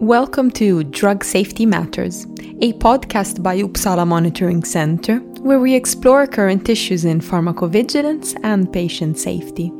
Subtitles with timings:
[0.00, 2.24] Welcome to Drug Safety Matters,
[2.60, 9.18] a podcast by Uppsala Monitoring Center where we explore current issues in pharmacovigilance and patient
[9.18, 9.70] safety.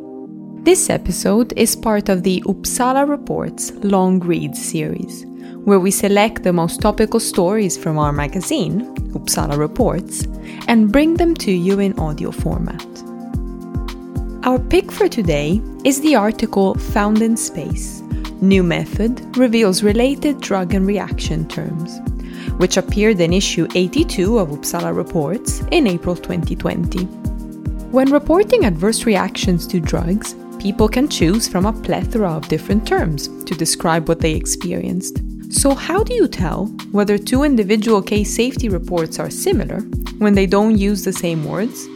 [0.62, 5.26] This episode is part of the Uppsala Reports Long Reads series,
[5.64, 10.28] where we select the most topical stories from our magazine, Uppsala Reports,
[10.68, 12.86] and bring them to you in audio format.
[14.46, 18.03] Our pick for today is the article Found in Space
[18.48, 21.98] New Method reveals related drug and reaction terms,
[22.58, 27.04] which appeared in issue 82 of Uppsala Reports in April 2020.
[27.90, 33.28] When reporting adverse reactions to drugs, people can choose from a plethora of different terms
[33.44, 35.22] to describe what they experienced.
[35.50, 39.80] So, how do you tell whether two individual case safety reports are similar
[40.18, 41.86] when they don't use the same words?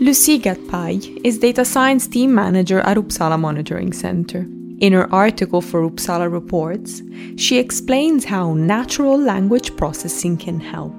[0.00, 4.48] Lucie Gattepaille is data science team manager at Uppsala Monitoring Center.
[4.82, 7.02] In her article for Uppsala Reports,
[7.36, 10.92] she explains how natural language processing can help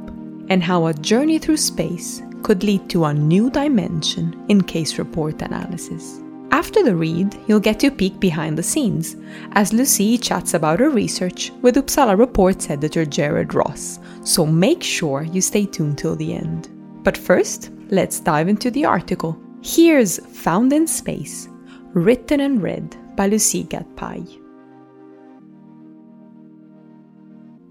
[0.48, 5.42] and how a journey through space could lead to a new dimension in case report
[5.42, 6.22] analysis.
[6.52, 9.17] After the read, you'll get to peek behind the scenes
[9.52, 15.23] as Lucie chats about her research with Uppsala Reports editor Jared Ross, so make sure
[15.23, 16.70] you stay tuned till the end.
[17.03, 19.38] But first, let's dive into the article.
[19.62, 21.50] Here's Found in Space,
[21.94, 24.39] written and read by Gattepaille.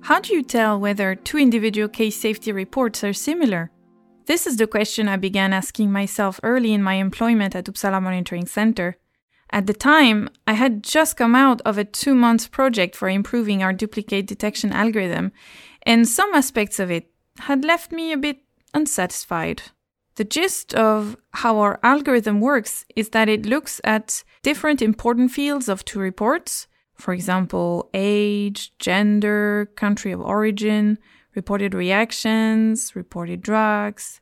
[0.03, 3.70] How do you tell whether two individual case safety reports are similar?
[4.27, 8.47] This is the question I began asking myself early in my employment at Uppsala Monitoring
[8.47, 8.97] Center.
[9.51, 13.63] At the time, I had just come out of a two month project for improving
[13.63, 15.33] our duplicate detection algorithm,
[15.83, 18.39] and some aspects of it had left me a bit
[18.75, 19.63] unsatisfied.
[20.17, 25.69] The gist of how our algorithm works is that it looks at different important fields
[25.69, 30.99] of two reports, for example, age, gender, country of origin,
[31.35, 34.21] reported reactions, reported drugs,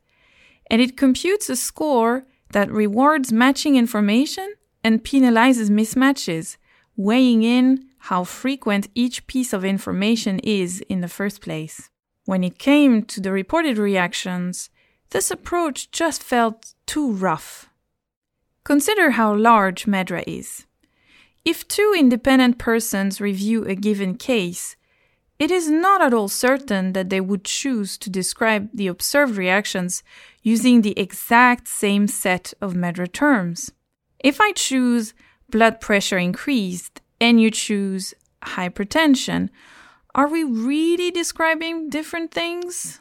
[0.70, 4.54] and it computes a score that rewards matching information
[4.84, 6.56] and penalizes mismatches,
[6.96, 11.90] weighing in how frequent each piece of information is in the first place.
[12.24, 14.70] When it came to the reported reactions,
[15.10, 17.68] this approach just felt too rough.
[18.64, 20.66] Consider how large MedDRA is.
[21.44, 24.76] If two independent persons review a given case,
[25.38, 30.02] it is not at all certain that they would choose to describe the observed reactions
[30.42, 33.72] using the exact same set of MedDRA terms.
[34.18, 35.14] If I choose
[35.48, 38.12] blood pressure increased and you choose
[38.42, 39.48] hypertension,
[40.14, 43.00] are we really describing different things?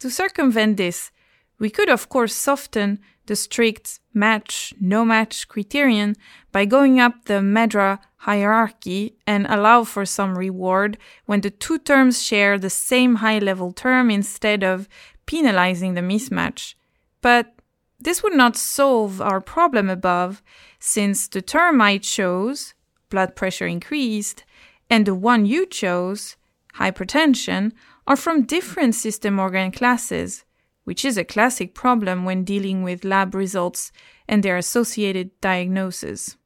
[0.00, 1.12] To circumvent this,
[1.58, 6.14] we could, of course, soften the strict match no match criterion
[6.52, 12.22] by going up the MedDRA hierarchy and allow for some reward when the two terms
[12.22, 14.88] share the same high level term instead of
[15.26, 16.74] penalizing the mismatch.
[17.20, 17.54] But
[17.98, 20.42] this would not solve our problem above,
[20.78, 22.74] since the term I chose,
[23.10, 24.44] blood pressure increased,
[24.88, 26.36] and the one you chose,
[26.74, 27.72] hypertension,
[28.06, 30.44] are from different system organ classes
[30.86, 33.90] which is a classic problem when dealing with lab results
[34.28, 36.36] and their associated diagnosis.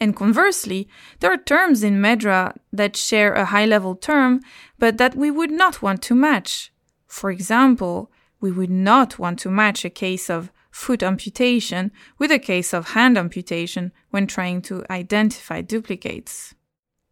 [0.00, 0.88] And conversely,
[1.20, 4.40] there are terms in MedDRA that share a high level term,
[4.80, 6.72] but that we would not want to match.
[7.06, 8.10] For example,
[8.40, 12.88] we would not want to match a case of foot amputation with a case of
[12.88, 16.52] hand amputation when trying to identify duplicates.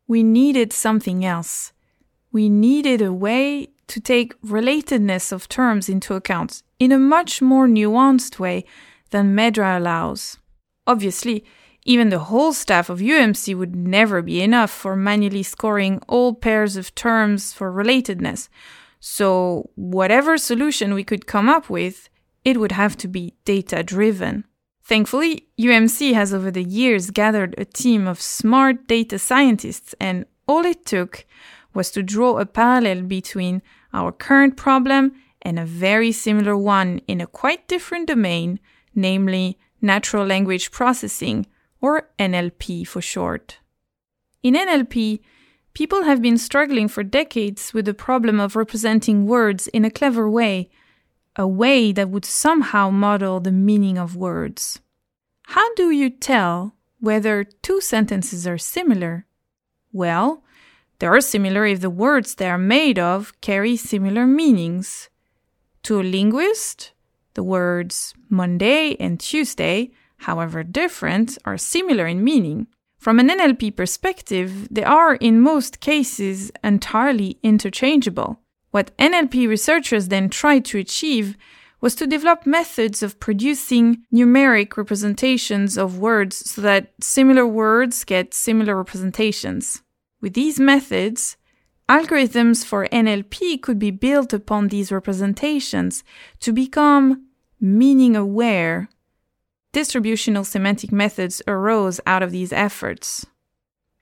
[0.08, 1.72] We needed something else.
[2.32, 7.68] We needed a way to take relatedness of terms into account in a much more
[7.68, 8.64] nuanced way
[9.10, 10.38] than MedDRA allows.
[10.84, 11.44] Obviously,
[11.84, 16.76] even the whole staff of UMC would never be enough for manually scoring all pairs
[16.76, 18.48] of terms for relatedness.
[18.98, 22.08] So, whatever solution we could come up with,
[22.44, 24.44] it would have to be data driven.
[24.84, 30.64] Thankfully, UMC has over the years gathered a team of smart data scientists, and all
[30.64, 31.24] it took
[31.74, 33.62] was to draw a parallel between
[33.92, 35.12] our current problem
[35.42, 38.60] and a very similar one in a quite different domain,
[38.94, 41.46] namely natural language processing,
[41.80, 43.58] or NLP for short.
[44.42, 45.20] In NLP,
[45.74, 50.30] people have been struggling for decades with the problem of representing words in a clever
[50.30, 50.70] way,
[51.36, 54.80] a way that would somehow model the meaning of words.
[55.46, 59.26] How do you tell whether two sentences are similar?
[59.92, 60.44] Well,
[60.98, 65.08] they are similar if the words they are made of carry similar meanings.
[65.84, 66.92] To a linguist,
[67.34, 72.68] the words Monday and Tuesday, however different, are similar in meaning.
[72.98, 78.38] From an NLP perspective, they are in most cases entirely interchangeable.
[78.70, 81.36] What NLP researchers then tried to achieve
[81.80, 88.32] was to develop methods of producing numeric representations of words so that similar words get
[88.32, 89.82] similar representations.
[90.20, 91.36] With these methods,
[91.92, 96.02] algorithms for NLP could be built upon these representations
[96.40, 97.26] to become
[97.60, 98.88] meaning aware
[99.72, 103.26] distributional semantic methods arose out of these efforts.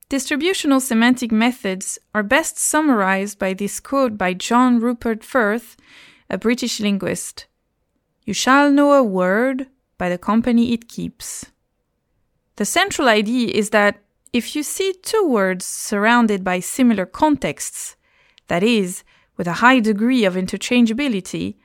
[0.08, 5.76] Distributional semantic methods are best summarized by this quote by John Rupert Firth,
[6.28, 7.46] a British linguist
[8.24, 9.66] You shall know a word
[9.98, 11.46] by the company it keeps.
[12.54, 14.00] The central idea is that
[14.32, 17.96] if you see two words surrounded by similar contexts,
[18.48, 19.04] that is,
[19.36, 21.56] with a high degree of interchangeability,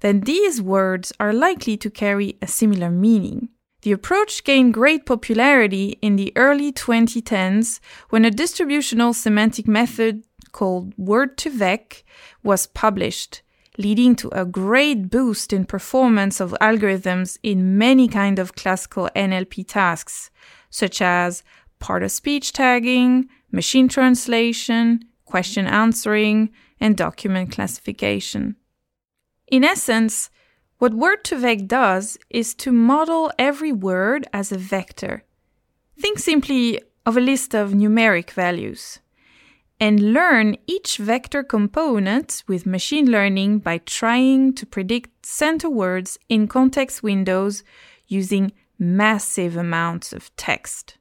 [0.00, 3.48] then these words are likely to carry a similar meaning.
[3.82, 7.80] The approach gained great popularity in the early 2010s
[8.10, 12.02] when a distributional semantic method called Word2Vec
[12.42, 13.42] was published,
[13.78, 19.66] leading to a great boost in performance of algorithms in many kind of classical NLP
[19.66, 20.30] tasks,
[20.68, 21.42] such as
[21.80, 26.50] part of speech tagging, machine translation, question answering,
[26.80, 28.56] and document classification.
[29.48, 30.30] In essence,
[30.78, 35.24] what Word2Vec does is to model every word as a vector.
[35.98, 39.00] Think simply of a list of numeric values
[39.80, 46.46] and learn each vector component with machine learning by trying to predict center words in
[46.46, 47.64] context windows
[48.06, 50.98] using massive amounts of text.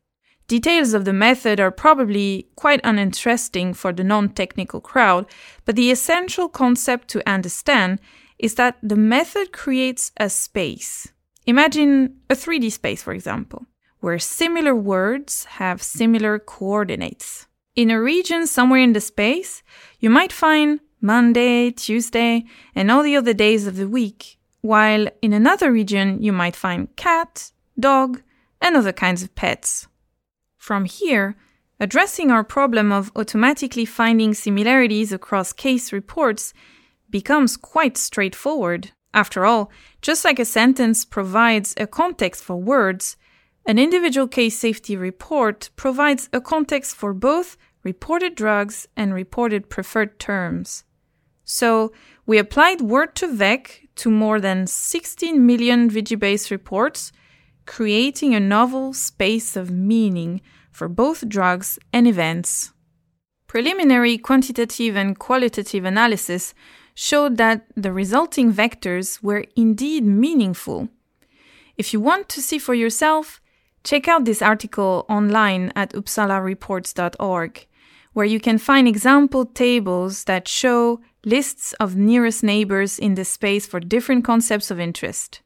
[0.50, 5.28] Details of the method are probably quite uninteresting for the non technical crowd,
[5.64, 8.00] but the essential concept to understand
[8.40, 11.08] is that the method creates a space.
[11.46, 13.68] Imagine a 3D space, for example,
[14.00, 17.46] where similar words have similar coordinates.
[17.76, 19.62] In a region somewhere in the space,
[20.00, 25.32] you might find Monday, Tuesday, and all the other days of the week, while in
[25.32, 28.24] another region you might find cat, dog,
[28.60, 29.88] and other kinds of pets.
[30.70, 31.36] From here,
[31.80, 36.54] addressing our problem of automatically finding similarities across case reports
[37.10, 38.92] becomes quite straightforward.
[39.12, 39.72] After all,
[40.04, 43.18] just like a sentence provides a context for words,
[43.66, 50.20] an individual case safety report provides a context for both reported drugs and reported preferred
[50.20, 50.84] terms.
[51.46, 51.92] So,
[52.28, 57.12] we applied Word2Vec to more than 16 million Vigibase reports,
[57.66, 60.42] creating a novel space of meaning
[60.80, 62.72] for both drugs and events.
[63.48, 66.54] Preliminary quantitative and qualitative analysis
[66.96, 70.88] showed that the resulting vectors were indeed meaningful.
[71.78, 73.42] If you want to see for yourself,
[73.84, 77.68] check out this article online at uppsalareports.org,
[78.14, 83.68] where you can find example tables that show lists of nearest neighbors in the space
[83.68, 85.42] for different concepts of interest.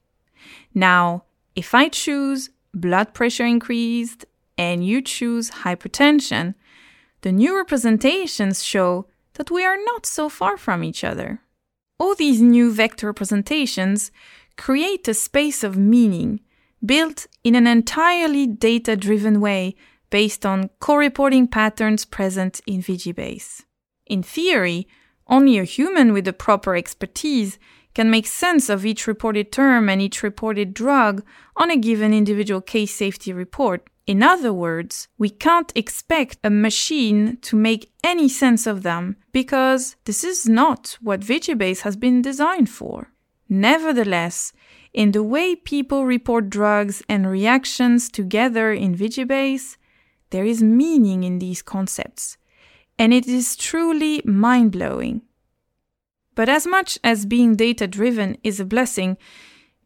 [0.72, 1.24] Now,
[1.56, 6.54] if I choose blood pressure increased and you choose hypertension,
[7.22, 11.40] the new representations show that we are not so far from each other.
[11.98, 14.10] All these new vector representations
[14.56, 16.40] create a space of meaning
[16.84, 19.74] built in an entirely data driven way
[20.10, 23.62] based on co reporting patterns present in Vigibase.
[24.06, 24.86] In theory,
[25.26, 27.58] only a human with the proper expertise
[27.94, 31.24] can make sense of each reported term and each reported drug
[31.56, 37.38] on a given individual case safety report in other words, we can't expect a machine
[37.42, 42.68] to make any sense of them because this is not what Vigibase has been designed
[42.68, 43.12] for.
[43.48, 44.52] Nevertheless,
[44.92, 49.76] in the way people report drugs and reactions together in Vigibase,
[50.30, 52.36] there is meaning in these concepts,
[52.98, 55.22] and it is truly mind blowing.
[56.34, 59.16] But as much as being data driven is a blessing,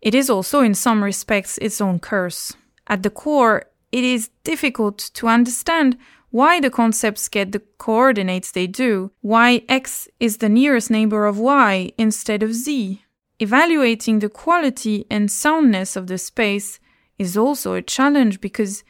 [0.01, 2.55] it is also in some respects its own curse.
[2.87, 5.97] At the core, it is difficult to understand
[6.31, 11.39] why the concepts get the coordinates they do, why x is the nearest neighbor of
[11.39, 13.03] y instead of z.
[13.39, 16.81] Evaluating the quality and soundness of the space
[17.19, 18.85] is also a challenge because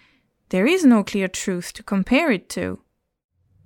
[0.49, 2.81] there is no clear truth to compare it to.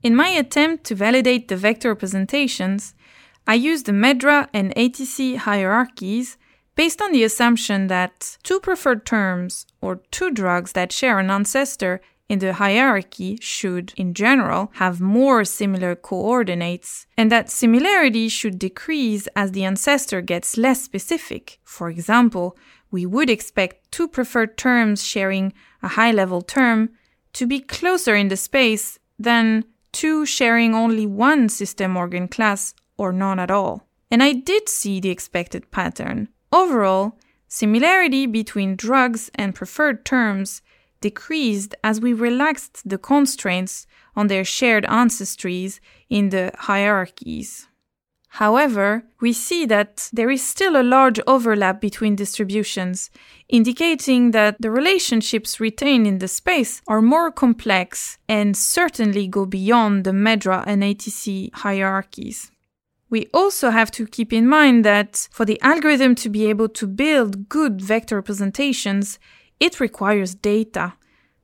[0.03, 2.95] In my attempt to validate the vector representations,
[3.47, 6.37] I used the MedDRA and ATC hierarchies
[6.75, 12.01] based on the assumption that two preferred terms or two drugs that share an ancestor
[12.29, 19.27] in the hierarchy should, in general, have more similar coordinates, and that similarity should decrease
[19.37, 21.59] as the ancestor gets less specific.
[21.63, 22.57] For example,
[22.91, 25.53] we would expect two preferred terms sharing
[25.83, 26.91] a high level term
[27.35, 33.13] to be closer in the space than two sharing only one system organ class or
[33.13, 33.87] none at all.
[34.11, 36.29] And I did see the expected pattern.
[36.53, 37.19] Overall,
[37.49, 40.61] similarity between drugs and preferred terms
[41.01, 47.67] decreased as we relaxed the constraints on their shared ancestries in the hierarchies.
[48.37, 53.11] However, we see that there is still a large overlap between distributions,
[53.51, 60.05] indicating that the relationships retained in the space are more complex and certainly go beyond
[60.05, 62.52] the MedDRA and ATC hierarchies.
[63.13, 66.87] We also have to keep in mind that for the algorithm to be able to
[66.87, 69.19] build good vector representations,
[69.61, 70.95] it requires data.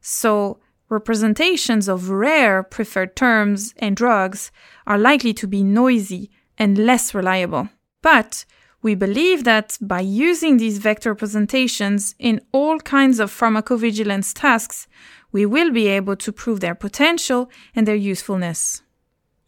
[0.00, 4.50] So, representations of rare preferred terms and drugs
[4.87, 7.68] are likely to be noisy and less reliable.
[8.00, 8.46] But
[8.80, 14.88] we believe that by using these vector representations in all kinds of pharmacovigilance tasks,
[15.32, 18.80] we will be able to prove their potential and their usefulness.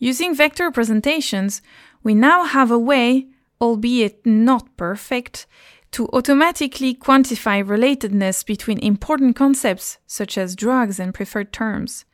[0.00, 1.60] Using vector representations,
[2.02, 3.28] we now have a way,
[3.60, 5.46] albeit not perfect,
[5.92, 12.06] to automatically quantify relatedness between important concepts such as drugs and preferred terms.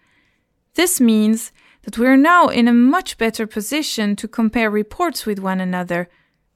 [0.75, 1.53] This means
[1.83, 6.09] that we are now in a much better position to compare reports with one another,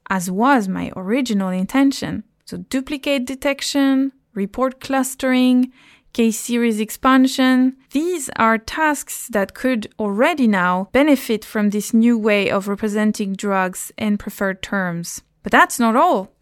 [0.09, 2.25] as was my original intention.
[2.43, 5.71] So, duplicate detection, report clustering,
[6.13, 7.77] case series expansion.
[7.91, 13.91] These are tasks that could already now benefit from this new way of representing drugs
[13.97, 15.21] and preferred terms.
[15.43, 16.33] But that's not all.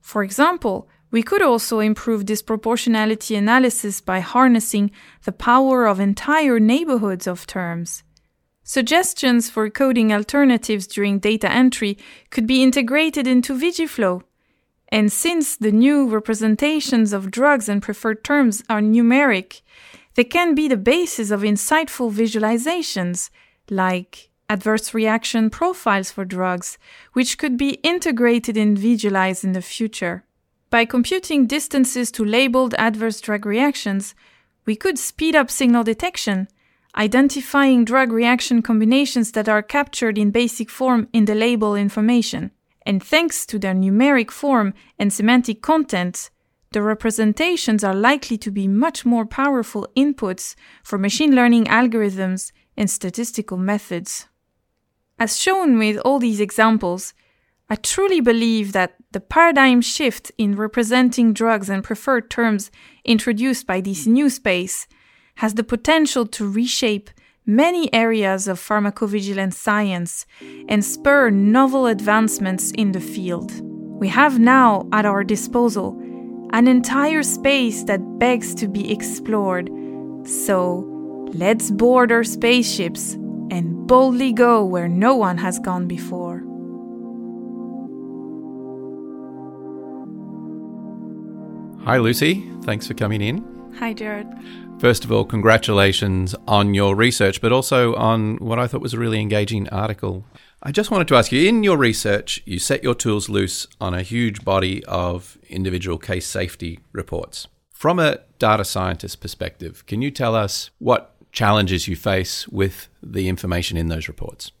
[0.00, 4.90] For example, we could also improve disproportionality analysis by harnessing
[5.24, 8.02] the power of entire neighborhoods of terms.
[8.64, 11.98] Suggestions for coding alternatives during data entry
[12.30, 14.22] could be integrated into Vigiflow.
[14.94, 19.62] And since the new representations of drugs and preferred terms are numeric,
[20.14, 23.30] they can be the basis of insightful visualizations,
[23.68, 26.78] like adverse reaction profiles for drugs,
[27.12, 30.22] which could be integrated and visualized in the future.
[30.70, 34.14] By computing distances to labeled adverse drug reactions,
[34.64, 36.46] we could speed up signal detection
[36.96, 42.52] identifying drug reaction combinations that are captured in basic form in the label information.
[42.86, 46.30] And thanks to their numeric form and semantic content,
[46.72, 52.90] the representations are likely to be much more powerful inputs for machine learning algorithms and
[52.90, 54.26] statistical methods.
[55.18, 57.14] As shown with all these examples,
[57.70, 62.70] I truly believe that the paradigm shift in representing drugs and preferred terms
[63.04, 64.86] introduced by this new space
[65.36, 67.10] has the potential to reshape
[67.46, 70.26] many areas of pharmacovigilance science
[70.68, 73.52] and spur novel advancements in the field.
[74.00, 76.00] We have now at our disposal
[76.52, 79.70] an entire space that begs to be explored.
[80.24, 80.84] So
[81.34, 83.14] let's board our spaceships
[83.50, 86.42] and boldly go where no one has gone before.
[91.84, 92.50] Hi, Lucie.
[92.62, 93.53] Thanks for coming in.
[93.78, 94.28] Hi, Jared.
[94.78, 98.98] First of all, congratulations on your research, but also on what I thought was a
[98.98, 100.24] really engaging article.
[100.62, 103.92] I just wanted to ask you in your research, you set your tools loose on
[103.92, 107.48] a huge body of individual case safety reports.
[107.70, 113.28] From a data scientist perspective, can you tell us what challenges you face with the
[113.28, 114.52] information in those reports?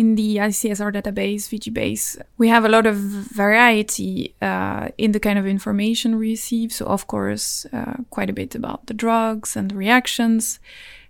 [0.00, 5.38] In the ICSR database, VigiBase, we have a lot of variety uh, in the kind
[5.38, 6.72] of information we receive.
[6.72, 10.58] So, of course, uh, quite a bit about the drugs and the reactions.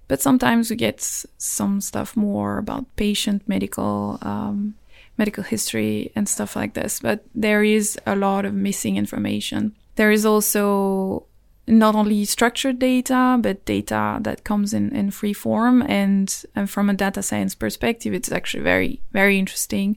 [0.09, 1.01] But sometimes we get
[1.39, 4.75] some stuff more about patient medical um,
[5.17, 6.99] medical history and stuff like this.
[6.99, 9.77] But there is a lot of missing information.
[9.95, 11.27] There is also
[11.71, 15.83] not only structured data, but data that comes in, in free form.
[15.83, 19.97] And, and from a data science perspective, it's actually very, very interesting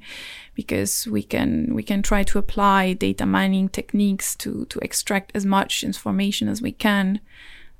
[0.53, 5.45] because we can, we can try to apply data mining techniques to, to extract as
[5.45, 7.19] much information as we can,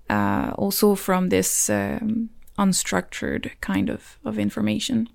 [0.09, 5.07] uh, also from this um, unstructured kind of, of information.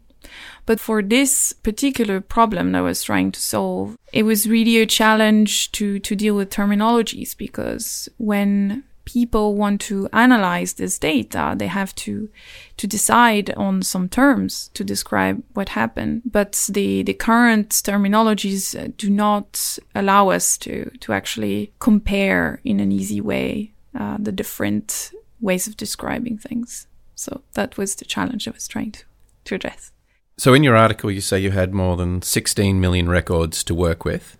[0.67, 4.87] But for this particular problem that I was trying to solve, it was really a
[4.87, 11.67] challenge to, to deal with terminologies because when people want to analyze this data, they
[11.67, 12.29] have to
[12.77, 16.21] to decide on some terms to describe what happened.
[16.27, 18.63] But the the current terminologies
[18.99, 25.11] do not allow us to to actually compare in an easy way uh, the different
[25.41, 26.87] ways of describing things.
[27.15, 29.05] So that was the challenge I was trying to
[29.45, 29.91] to address.
[30.39, 34.05] So, in your article, you say you had more than 16 million records to work
[34.05, 34.39] with.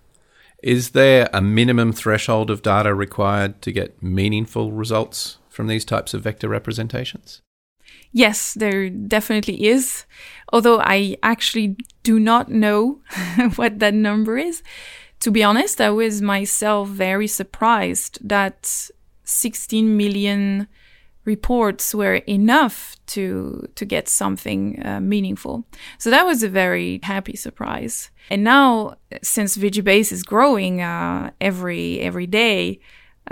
[0.63, 6.13] Is there a minimum threshold of data required to get meaningful results from these types
[6.13, 7.41] of vector representations?
[8.13, 10.05] Yes, there definitely is.
[10.53, 13.01] Although I actually do not know
[13.57, 14.63] what that number is.
[15.19, 18.89] To be honest, I was myself very surprised that
[19.25, 20.67] 16 million
[21.29, 23.23] reports were enough to
[23.75, 25.63] to get something uh, meaningful.
[25.97, 28.11] So that was a very happy surprise.
[28.31, 32.79] And now, since VigiBase is growing uh, every every day,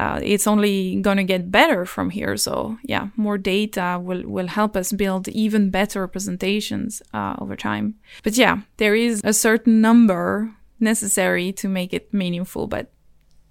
[0.01, 2.37] uh, it's only going to get better from here.
[2.37, 7.95] So yeah, more data will will help us build even better representations uh, over time.
[8.23, 12.85] But yeah, there is a certain number necessary to make it meaningful, but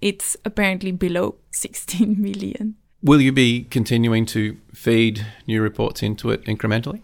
[0.01, 2.77] it's apparently below 16 million.
[3.07, 7.03] Will you be continuing to feed new reports into it incrementally?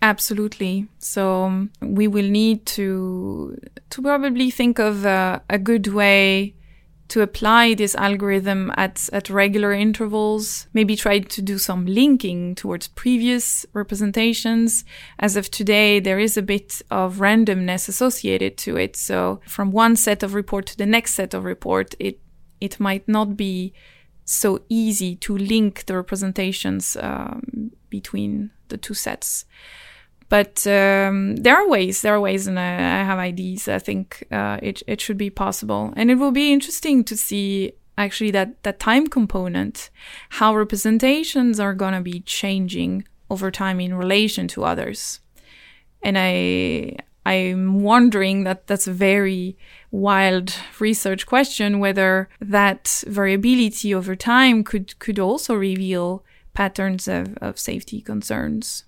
[0.00, 0.88] Absolutely.
[0.98, 3.58] So um, we will need to
[3.90, 6.54] to probably think of uh, a good way
[7.08, 12.88] to apply this algorithm at, at regular intervals, maybe try to do some linking towards
[12.88, 14.86] previous representations.
[15.18, 18.96] As of today, there is a bit of randomness associated to it.
[18.96, 22.18] So from one set of report to the next set of report, it,
[22.62, 23.74] it might not be
[24.34, 29.44] so easy to link the representations um, between the two sets.
[30.28, 32.00] But um, there are ways.
[32.00, 33.68] There are ways, and I, I have ideas.
[33.68, 37.72] I think uh, it it should be possible, and it will be interesting to see
[37.98, 39.90] actually that that time component,
[40.30, 45.20] how representations are gonna be changing over time in relation to others.
[46.02, 49.56] And I I'm wondering that that's a very
[49.90, 56.24] wild research question whether that variability over time could could also reveal
[56.54, 58.84] patterns of, of safety concerns.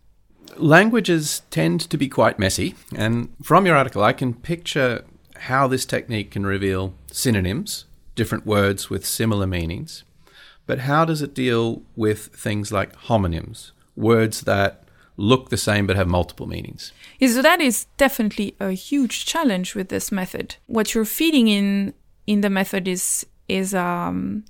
[0.56, 5.04] Languages tend to be quite messy, and from your article, I can picture
[5.36, 10.04] how this technique can reveal synonyms, different words with similar meanings.
[10.66, 14.83] But how does it deal with things like homonyms, words that
[15.16, 16.92] look the same but have multiple meanings?
[17.18, 20.56] Yeah, so that is definitely a huge challenge with this method.
[20.66, 21.94] What you're feeding in
[22.26, 24.44] in the method is is um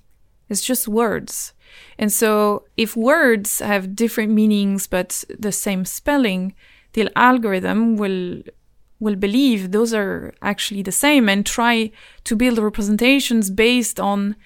[0.49, 1.53] is just words.
[1.99, 6.55] And so if words have different meanings but the same spelling,
[6.93, 8.43] the algorithm will
[9.01, 11.91] will believe those are actually the same and try
[12.25, 14.37] to build representations based on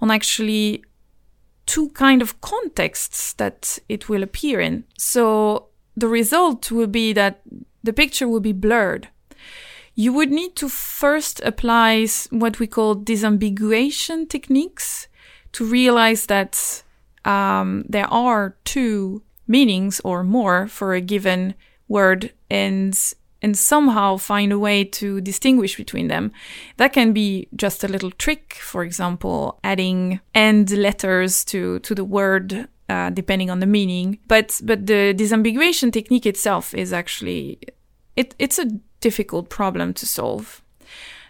[0.00, 0.82] on actually
[1.70, 4.82] two kind of contexts that it will appear in.
[4.98, 7.42] So the result will be that
[7.84, 9.06] the picture will be blurred.
[9.94, 15.06] You would need to first apply what we call disambiguation techniques
[15.52, 16.82] to realize that
[17.24, 21.54] um, there are two meanings or more for a given
[21.86, 22.98] word and
[23.42, 26.32] and somehow find a way to distinguish between them.
[26.76, 32.04] That can be just a little trick, for example, adding end letters to, to the
[32.04, 34.18] word uh, depending on the meaning.
[34.26, 37.60] But but the disambiguation technique itself is actually
[38.16, 38.66] it, it's a
[39.00, 40.60] difficult problem to solve.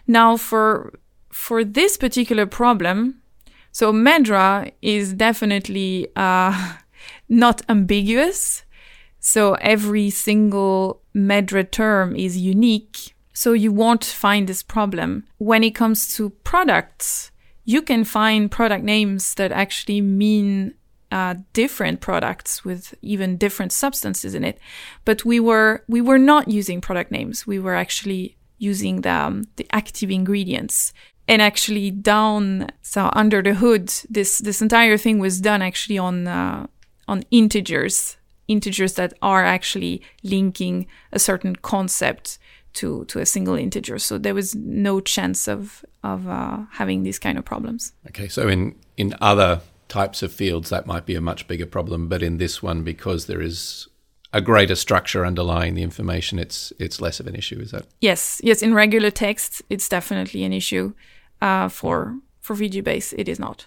[0.07, 3.21] Now for for this particular problem,
[3.71, 6.77] so MedDRA is definitely uh,
[7.29, 8.63] not ambiguous.
[9.19, 13.13] So every single MedDRA term is unique.
[13.33, 15.25] So you won't find this problem.
[15.37, 17.31] When it comes to products,
[17.65, 20.73] you can find product names that actually mean
[21.11, 24.57] uh, different products with even different substances in it.
[25.05, 27.45] But we were we were not using product names.
[27.45, 30.93] We were actually using the um, the active ingredients
[31.27, 36.27] and actually down so under the hood this this entire thing was done actually on
[36.27, 36.67] uh,
[37.07, 42.39] on integers integers that are actually linking a certain concept
[42.73, 47.19] to to a single integer so there was no chance of of uh, having these
[47.19, 51.21] kind of problems okay so in in other types of fields that might be a
[51.21, 53.87] much bigger problem but in this one because there is
[54.33, 57.59] a greater structure underlying the information, it's it's less of an issue.
[57.59, 57.85] Is that?
[57.99, 58.61] Yes, yes.
[58.61, 60.93] In regular text, it's definitely an issue.
[61.41, 63.65] Uh, for for VigiBase, it is not.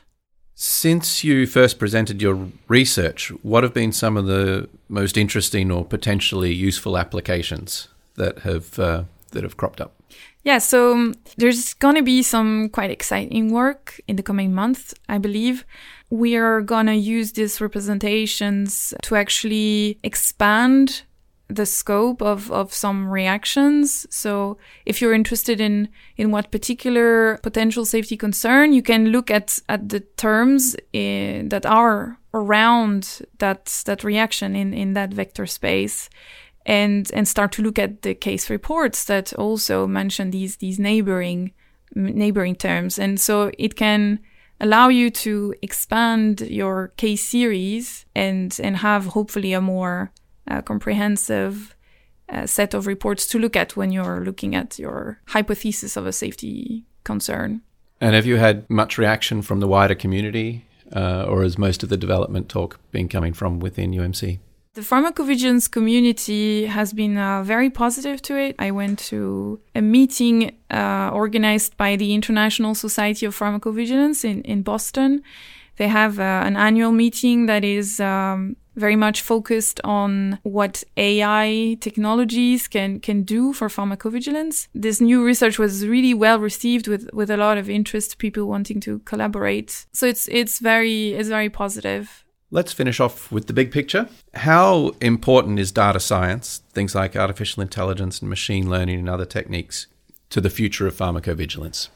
[0.56, 5.84] Since you first presented your research, what have been some of the most interesting or
[5.84, 9.92] potentially useful applications that have uh, that have cropped up?
[10.44, 14.94] Yeah, so um, there's going to be some quite exciting work in the coming months,
[15.08, 15.64] I believe.
[16.10, 21.02] We are going to use these representations to actually expand
[21.48, 24.06] the scope of, of some reactions.
[24.10, 29.58] So if you're interested in, in what particular potential safety concern, you can look at,
[29.68, 36.08] at the terms in, that are around that, that reaction in, in that vector space
[36.66, 41.52] and, and start to look at the case reports that also mention these, these neighboring,
[41.94, 42.98] neighboring terms.
[42.98, 44.20] And so it can
[44.60, 50.12] allow you to expand your case series and and have hopefully a more
[50.48, 51.74] uh, comprehensive
[52.28, 56.12] uh, set of reports to look at when you're looking at your hypothesis of a
[56.12, 57.60] safety concern.
[58.00, 61.88] And have you had much reaction from the wider community, uh, or has most of
[61.88, 64.38] the development talk been coming from within UMC?
[64.74, 68.56] The pharmacovigilance community has been uh, very positive to it.
[68.58, 74.62] I went to a meeting uh, organized by the International Society of Pharmacovigilance in, in
[74.62, 75.22] Boston.
[75.76, 81.76] They have uh, an annual meeting that is um, very much focused on what AI
[81.80, 84.68] technologies can, can do for pharmacovigilance.
[84.74, 88.80] This new research was really well received with, with a lot of interest, people wanting
[88.80, 89.86] to collaborate.
[89.92, 92.24] So it's, it's very, it's very positive.
[92.50, 94.08] Let's finish off with the big picture.
[94.34, 99.88] How important is data science, things like artificial intelligence and machine learning and other techniques,
[100.30, 101.88] to the future of pharmacovigilance?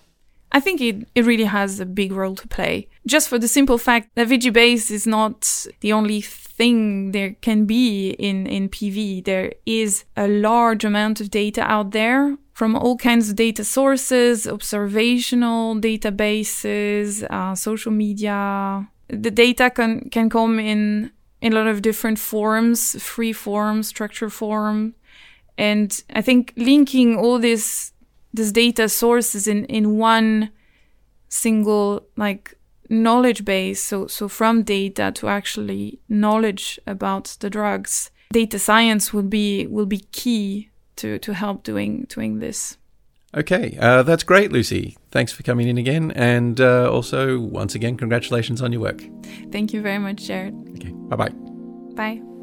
[0.52, 2.88] I think it, it really has a big role to play.
[3.06, 8.10] Just for the simple fact that VigiBase is not the only thing there can be
[8.10, 9.24] in, in PV.
[9.24, 14.48] There is a large amount of data out there from all kinds of data sources,
[14.48, 21.82] observational databases, uh, social media, the data can can come in in a lot of
[21.82, 24.94] different forms, free form, structure form,
[25.56, 27.92] and I think linking all this
[28.32, 30.50] this data sources in in one
[31.28, 32.54] single like
[32.88, 39.22] knowledge base so so from data to actually knowledge about the drugs data science will
[39.22, 42.78] be will be key to to help doing doing this
[43.36, 44.96] Okay, uh, that's great, Lucie.
[45.10, 46.12] Thanks for coming in again.
[46.12, 49.02] And uh, also, once again, congratulations on your work.
[49.52, 50.54] Thank you very much, Jared.
[50.76, 51.32] Okay, bye bye.
[51.94, 52.37] Bye.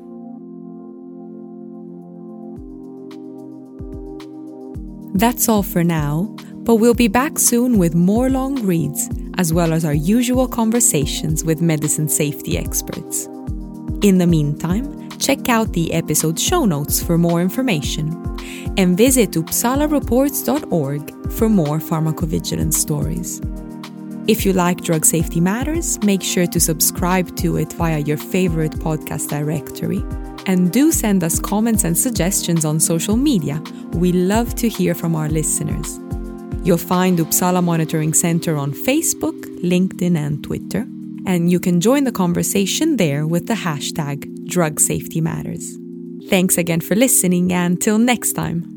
[5.16, 6.24] That's all for now,
[6.66, 11.42] but we'll be back soon with more long reads, as well as our usual conversations
[11.42, 13.26] with medicine safety experts.
[14.02, 18.10] In the meantime, check out the episode show notes for more information
[18.78, 23.42] and visit uppsalareports.org for more pharmacovigilance stories.
[24.28, 28.74] If you like Drug Safety Matters, make sure to subscribe to it via your favorite
[28.74, 30.04] podcast directory.
[30.48, 33.62] And do send us comments and suggestions on social media.
[33.94, 36.00] We love to hear from our listeners.
[36.66, 40.88] You'll find Uppsala Monitoring Center on Facebook, LinkedIn, and Twitter.
[41.28, 45.78] And you can join the conversation there with the hashtag Drug Safety Matters.
[46.30, 48.75] Thanks again for listening, and till next time.